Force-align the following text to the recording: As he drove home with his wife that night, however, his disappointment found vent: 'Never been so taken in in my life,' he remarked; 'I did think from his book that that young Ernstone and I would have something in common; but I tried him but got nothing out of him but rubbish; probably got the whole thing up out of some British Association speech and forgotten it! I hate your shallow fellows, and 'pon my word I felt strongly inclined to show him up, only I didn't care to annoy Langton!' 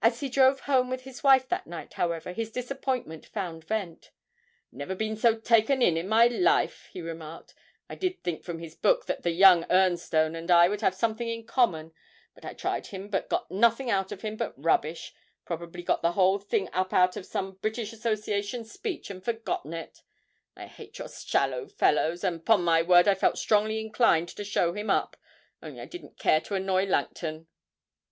As 0.00 0.20
he 0.20 0.28
drove 0.28 0.60
home 0.60 0.88
with 0.90 1.00
his 1.00 1.24
wife 1.24 1.48
that 1.48 1.66
night, 1.66 1.94
however, 1.94 2.32
his 2.32 2.52
disappointment 2.52 3.26
found 3.26 3.64
vent: 3.64 4.12
'Never 4.70 4.94
been 4.94 5.16
so 5.16 5.36
taken 5.36 5.82
in 5.82 5.96
in 5.96 6.06
my 6.08 6.28
life,' 6.28 6.88
he 6.92 7.00
remarked; 7.02 7.52
'I 7.88 7.94
did 7.96 8.22
think 8.22 8.44
from 8.44 8.60
his 8.60 8.76
book 8.76 9.06
that 9.06 9.24
that 9.24 9.32
young 9.32 9.64
Ernstone 9.68 10.36
and 10.36 10.52
I 10.52 10.68
would 10.68 10.82
have 10.82 10.94
something 10.94 11.28
in 11.28 11.46
common; 11.48 11.92
but 12.32 12.44
I 12.44 12.54
tried 12.54 12.86
him 12.86 13.08
but 13.08 13.28
got 13.28 13.50
nothing 13.50 13.90
out 13.90 14.12
of 14.12 14.22
him 14.22 14.36
but 14.36 14.54
rubbish; 14.56 15.12
probably 15.44 15.82
got 15.82 16.00
the 16.00 16.12
whole 16.12 16.38
thing 16.38 16.68
up 16.72 16.92
out 16.92 17.16
of 17.16 17.26
some 17.26 17.54
British 17.56 17.92
Association 17.92 18.64
speech 18.64 19.10
and 19.10 19.20
forgotten 19.20 19.74
it! 19.74 20.04
I 20.54 20.66
hate 20.68 21.00
your 21.00 21.08
shallow 21.08 21.66
fellows, 21.66 22.22
and 22.22 22.46
'pon 22.46 22.62
my 22.62 22.82
word 22.82 23.08
I 23.08 23.16
felt 23.16 23.36
strongly 23.36 23.80
inclined 23.80 24.28
to 24.28 24.44
show 24.44 24.74
him 24.74 24.90
up, 24.90 25.16
only 25.60 25.80
I 25.80 25.86
didn't 25.86 26.20
care 26.20 26.40
to 26.42 26.54
annoy 26.54 26.84
Langton!' 26.86 27.48